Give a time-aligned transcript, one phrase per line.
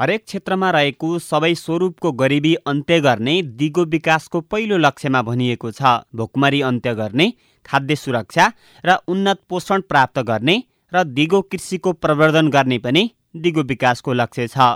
[0.00, 6.60] हरेक क्षेत्रमा रहेको सबै स्वरूपको गरिबी अन्त्य गर्ने दिगो विकासको पहिलो लक्ष्यमा भनिएको छ। भोकमरी
[6.60, 7.26] अन्त्य गर्ने
[7.66, 8.46] खाद्य सुरक्षा
[8.84, 10.56] र उन्नत पोषण प्राप्त गर्ने
[10.92, 13.04] र दिगो कृषिको प्रवर्धन गर्ने पनि
[13.36, 14.66] दिगो विकासको लक्ष्य छ।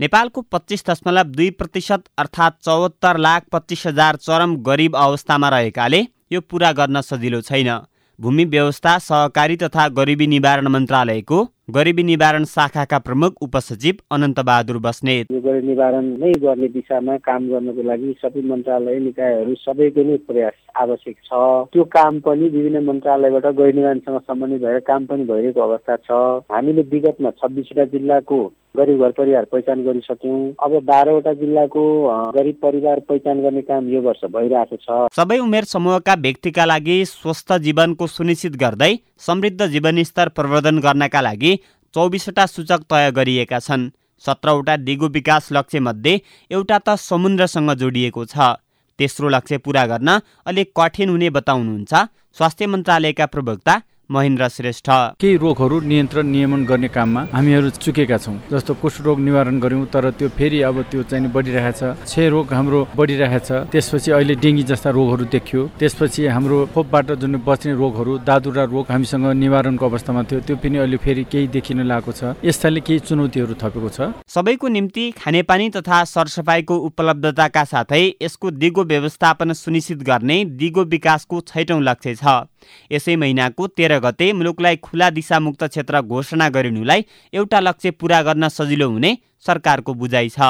[0.00, 6.02] नेपालको पच्चिस दशमलव दुई प्रतिशत अर्थात् चौहत्तर लाख पच्चिस हजार चरम गरिब अवस्थामा रहेकाले
[6.32, 7.70] यो पुरा गर्न सजिलो छैन।
[8.18, 15.32] भूमि व्यवस्था सहकारी तथा गरिबी निवारण मन्त्रालयको गरिबी निवारण शाखाका प्रमुख उपसचिव अनन्त बहादुर बस्नेत।
[15.32, 20.56] यो गरिबी निवारण नै गर्ने दिशामा काम गर्नको लागि सबै मन्त्रालय निकायहरू सबैको नै प्रयास
[20.80, 21.40] आवश्यक छ।
[21.72, 26.10] त्यो काम पनि विभिन्न मन्त्रालयबाट गरिबी निवारणसँग सम्बन्धित भएर काम पनि भइरहेको अवस्था छ।
[26.48, 28.40] हामीले विगतमा छब्बिसवटा जिल्लाको
[28.78, 31.84] गरिब घर परिवार पहिचान गरिसक्यौँ अब बाह्रवटा जिल्लाको
[32.32, 37.52] गरिब परिवार पहिचान गर्ने काम यो वर्ष भइरहेको छ। सबै उमेर समूहका व्यक्तिका लागि स्वस्थ
[37.64, 41.56] जीवनको सुनिश्चित गर्दै समृद्ध जीवनस्तर प्रवर्धन गर्नका लागि
[41.94, 43.90] चौबिसवटा सूचक तय गरिएका छन्।
[44.22, 46.20] सत्रवटा दिगो विकास लक्ष्यमध्ये
[46.50, 48.54] एउटा त समुद्रसँग जोडिएको छ।
[48.98, 50.08] तेस्रो लक्ष्य पुरा गर्न
[50.46, 51.92] अलिक कठिन हुने बताउनुहुन्छ।
[52.38, 53.74] स्वास्थ्य मन्त्रालयका प्रवक्ता
[54.10, 54.88] महेन्द्र श्रेष्ठ।
[55.20, 60.10] केही रोगहरू नियन्त्रण नियमन गर्ने काममा हामीहरू चुकेका छौँ। जस्तो कुष्ठ रोग निवारण गऱ्यौँ तर
[60.16, 65.24] त्यो फेरि अब त्यो चाहिँ बढिरहेछ। छे रोग हाम्रो बढिरहेछ। त्यसपछि अहिले डेङ्गी जस्ता रोगहरू
[65.28, 70.76] देखियो। त्यसपछि हाम्रो खोपबाट जुन बच्ने रोगहरू दादुरा रोग हामीसँग निवारणको अवस्थामा थियो त्यो पनि
[70.78, 76.02] अहिले फेरि केही देखिन लागेको छ। यस्ताले केही चुनौतीहरू थपेको छ। सबैको निम्ति खानेपानी तथा
[76.06, 82.48] सरसफाइको उपलब्धताका साथै यसको दिगो व्यवस्थापन सुनिश्चित गर्ने दिगो विकासको छैटौँ लक्ष्य छ।
[82.92, 88.88] यसै महिनाको तेह्र गते मुलुकलाई खुला दिशामुक्त क्षेत्र घोषणा गरिनुलाई एउटा लक्ष्य पुरा गर्न सजिलो
[88.90, 89.10] हुने
[89.46, 90.40] सरकारको बुझाइ छ।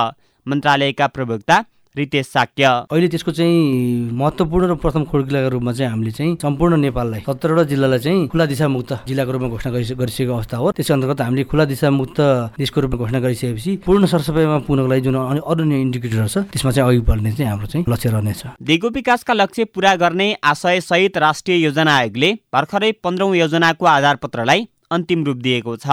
[0.47, 1.57] मन्त्रालयका प्रवक्ता
[1.99, 7.21] रितेश साक्य। अहिले त्यसको चाहिँ महत्त्वपूर्ण र प्रथम खोडकिलाको रूपमा चाहिँ हामीले चाहिँ सम्पूर्ण नेपाललाई
[7.27, 11.65] सत्तरवटा जिल्लालाई चाहिँ खुला दिशामुक्त जिल्लाको रूपमा घोषणा गरिसकेको अवस्था हो। त्यसको अन्तर्गत हामीले खुला
[11.73, 12.21] दिशामुक्त
[12.59, 17.01] देशको रूपमा घोषणा गरिसकेपछि पूर्ण सरसफाइमा पुग्नको लागि जुन अरू इन्डिकेटरहरू छ त्यसमा चाहिँ अघि
[17.09, 21.97] बढ्ने चाहिँ हाम्रो चाहिँ लक्ष्य रहनेछ। दिगो विकासका लक्ष्य पुरा गर्ने आशय सहित राष्ट्रिय योजना
[21.97, 25.87] आयोगले भर्खरै पन्ध्रौँ योजनाको आधारपत्रलाई अन्तिम रूप दिएको छ।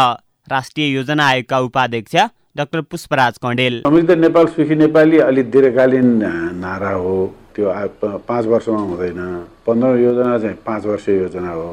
[0.48, 2.16] राष्ट्रिय योजना आयोगका उपाध्यक्ष
[2.56, 6.08] डाक्टर पुष्पराज कण्डेल समृद्ध नेपाल सुखी नेपाली अलि दीर्घकालीन
[6.60, 7.16] नारा हो।
[7.56, 7.72] त्यो
[8.28, 9.20] पाँच वर्षमा हुँदैन।
[9.68, 11.68] पन्ध्र योजना चाहिँ पाँच वर्ष योजना हो।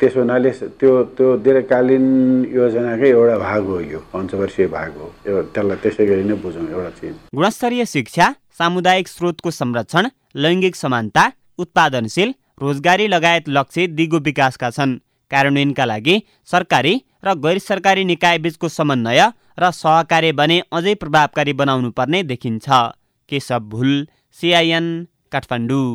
[0.00, 0.50] त्यस हुनाले
[0.80, 2.04] त्यो त्यो दीर्घकालीन
[2.54, 5.08] योजनाकै एउटा भाग हो यो पञ्चवर्षीय भाग हो।
[5.54, 12.34] त्यसलाई त्यसै गरी नै बुझौँ एउटा चिज गुणस्तरीय शिक्षा सामुदायिक स्रोतको संरक्षण लैङ्गिक समानता उत्पादनशील
[12.62, 14.98] रोजगारी लगायत लक्ष्य दिगो विकासका छन्।
[15.34, 16.16] कार्यान्वयनका लागि
[16.52, 19.22] सरकारी र गैर सरकारी निकाय बीचको समन्वय
[19.60, 22.66] र सहकार्य बने अझै प्रभावकारी बनाउनु पर्ने देखिन्छ।
[23.30, 23.92] केशव भुल
[24.38, 24.86] सिआइएन
[25.32, 25.94] काठमाडौँ।